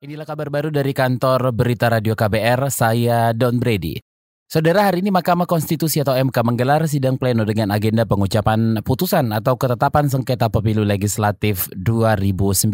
[0.00, 4.00] Inilah kabar baru dari kantor Berita Radio KBR, saya Don Brady.
[4.48, 9.60] Saudara, hari ini Mahkamah Konstitusi atau MK menggelar sidang pleno dengan agenda pengucapan putusan atau
[9.60, 12.72] ketetapan sengketa pemilu legislatif 2019.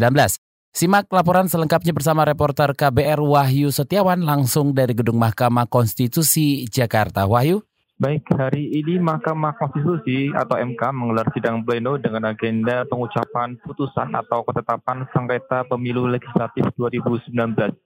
[0.70, 7.26] Simak laporan selengkapnya bersama reporter KBR Wahyu Setiawan langsung dari Gedung Mahkamah Konstitusi Jakarta.
[7.26, 7.58] Wahyu?
[7.96, 14.44] Baik, hari ini Mahkamah Konstitusi atau MK menggelar sidang pleno dengan agenda pengucapan putusan atau
[14.44, 17.32] ketetapan sengketa pemilu legislatif 2019.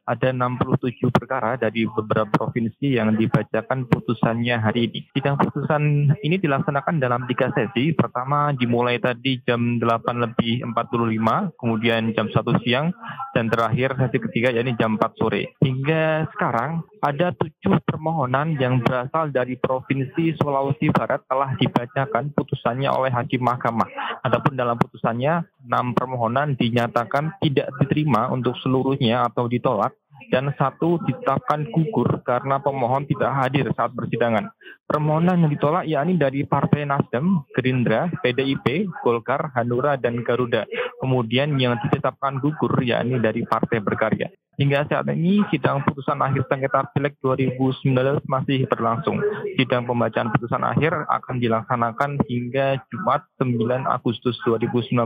[0.03, 5.07] Ada 67 perkara dari beberapa provinsi yang dibacakan putusannya hari ini.
[5.15, 7.95] Sidang putusan ini dilaksanakan dalam tiga sesi.
[7.95, 9.87] Pertama dimulai tadi jam 8
[10.27, 12.35] lebih 45, kemudian jam 1
[12.67, 12.91] siang,
[13.35, 15.55] dan terakhir sesi ketiga yakni jam 4 sore.
[15.63, 23.11] Hingga sekarang ada tujuh permohonan yang berasal dari provinsi Sulawesi Barat telah dibacakan putusannya oleh
[23.15, 24.21] Hakim Mahkamah.
[24.27, 29.95] Adapun dalam putusannya, enam permohonan dinyatakan tidak diterima untuk seluruhnya atau ditolak
[30.31, 34.49] dan satu ditetapkan gugur karena pemohon tidak hadir saat persidangan.
[34.87, 40.67] Permohonan yang ditolak yakni dari Partai Nasdem, Gerindra, PDIP, Golkar, Hanura, dan Garuda.
[41.03, 44.31] Kemudian yang ditetapkan gugur yakni dari Partai Berkarya.
[44.61, 47.97] Hingga saat ini sidang putusan akhir sengketa Pileg 2019
[48.29, 49.17] masih berlangsung.
[49.57, 53.57] Sidang pembacaan putusan akhir akan dilaksanakan hingga Jumat 9
[53.89, 55.01] Agustus 2019.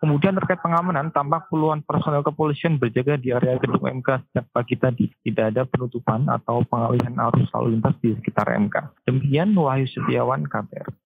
[0.00, 5.04] Kemudian terkait pengamanan, tampak puluhan personel kepolisian berjaga di area gedung MK sejak pagi tadi.
[5.12, 9.04] Tidak ada penutupan atau pengalihan arus lalu lintas di sekitar MK.
[9.04, 11.05] Demikian Wahyu Setiawan, KBR.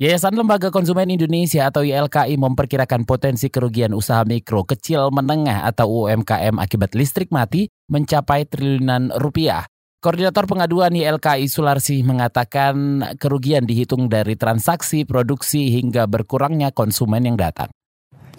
[0.00, 6.56] Yayasan Lembaga Konsumen Indonesia atau YLKI memperkirakan potensi kerugian usaha mikro, kecil, menengah atau UMKM
[6.56, 9.68] akibat listrik mati mencapai triliunan rupiah.
[10.00, 17.68] Koordinator pengaduan YLKI Sularsi mengatakan kerugian dihitung dari transaksi, produksi hingga berkurangnya konsumen yang datang.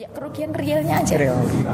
[0.02, 1.14] Ya kerugian realnya aja.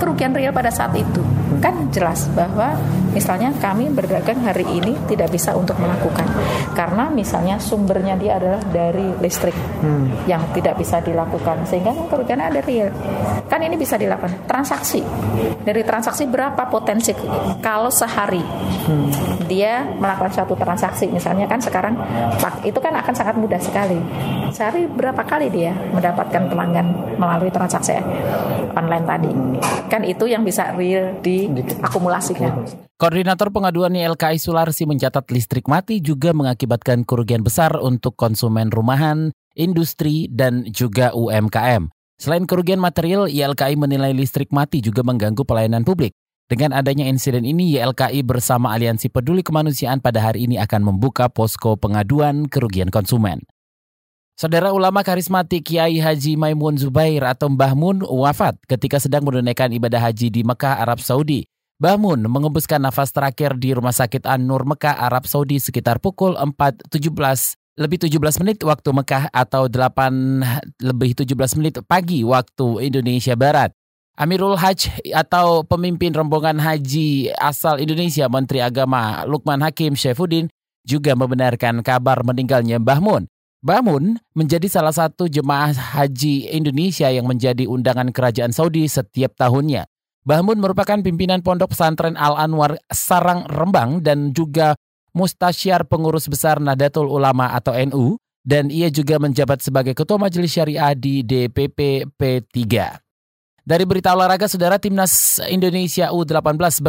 [0.04, 1.47] Kerugian real pada saat itu.
[1.58, 2.78] Kan jelas bahwa
[3.12, 6.26] misalnya kami berdagang hari ini tidak bisa untuk melakukan.
[6.78, 10.30] Karena misalnya sumbernya dia adalah dari listrik hmm.
[10.30, 11.66] yang tidak bisa dilakukan.
[11.66, 12.94] Sehingga kan kerugian ada real.
[13.50, 14.46] Kan ini bisa dilakukan.
[14.46, 15.02] Transaksi.
[15.64, 17.12] Dari transaksi berapa potensi
[17.60, 19.46] kalau sehari hmm.
[19.50, 21.10] dia melakukan satu transaksi.
[21.10, 21.98] Misalnya kan sekarang
[22.64, 23.98] itu kan akan sangat mudah sekali.
[24.54, 27.98] Sehari berapa kali dia mendapatkan pelanggan melalui transaksi
[28.78, 29.32] online tadi.
[29.90, 31.18] Kan itu yang bisa real
[31.54, 32.68] diakumulasikan.
[32.98, 40.28] Koordinator pengaduan YLKI Sularsi mencatat listrik mati juga mengakibatkan kerugian besar untuk konsumen rumahan, industri,
[40.34, 41.94] dan juga UMKM.
[42.18, 46.18] Selain kerugian material, YLKI menilai listrik mati juga mengganggu pelayanan publik.
[46.48, 51.76] Dengan adanya insiden ini, YLKI bersama Aliansi Peduli Kemanusiaan pada hari ini akan membuka posko
[51.76, 53.44] pengaduan kerugian konsumen.
[54.38, 59.98] Saudara ulama karismatik Kiai Haji Maimun Zubair atau Mbah Mun wafat ketika sedang menunaikan ibadah
[59.98, 61.50] haji di Mekah, Arab Saudi.
[61.82, 66.86] Mbah Mun mengembuskan nafas terakhir di Rumah Sakit An-Nur Mekah, Arab Saudi sekitar pukul 4.17
[67.82, 73.74] lebih 17 menit waktu Mekah atau 8 lebih 17 menit pagi waktu Indonesia Barat.
[74.22, 80.46] Amirul Hajj atau pemimpin rombongan haji asal Indonesia Menteri Agama Lukman Hakim Syaifuddin
[80.86, 83.26] juga membenarkan kabar meninggalnya Mbah Mun.
[83.58, 89.90] Bamun menjadi salah satu jemaah haji Indonesia yang menjadi undangan kerajaan Saudi setiap tahunnya.
[90.22, 94.78] Bamun merupakan pimpinan pondok pesantren Al-Anwar Sarang Rembang dan juga
[95.16, 100.94] mustasyar pengurus besar Nadatul Ulama atau NU dan ia juga menjabat sebagai ketua majelis syariah
[100.94, 102.64] di DPP P3.
[103.68, 106.80] Dari berita olahraga, saudara timnas Indonesia U18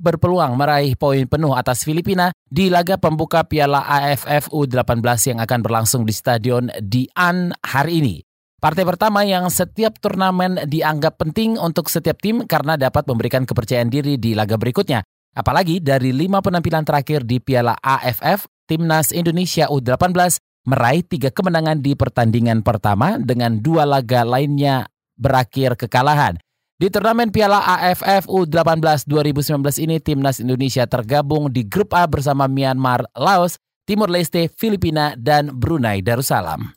[0.00, 6.08] berpeluang meraih poin penuh atas Filipina di laga pembuka Piala AFF U18 yang akan berlangsung
[6.08, 8.16] di Stadion Dian hari ini.
[8.56, 14.16] Partai pertama yang setiap turnamen dianggap penting untuk setiap tim karena dapat memberikan kepercayaan diri
[14.16, 15.04] di laga berikutnya.
[15.36, 21.92] Apalagi dari lima penampilan terakhir di Piala AFF, timnas Indonesia U18 meraih tiga kemenangan di
[21.92, 24.88] pertandingan pertama dengan dua laga lainnya
[25.22, 26.34] berakhir kekalahan.
[26.82, 33.06] Di turnamen Piala AFF U18 2019 ini timnas Indonesia tergabung di grup A bersama Myanmar,
[33.14, 36.74] Laos, Timur Leste, Filipina, dan Brunei Darussalam.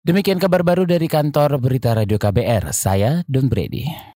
[0.00, 2.72] Demikian kabar baru dari kantor Berita Radio KBR.
[2.72, 4.16] Saya Don Brady.